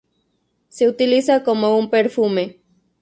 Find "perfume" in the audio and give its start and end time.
1.91-2.59